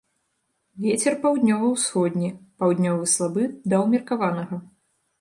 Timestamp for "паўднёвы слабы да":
2.65-3.75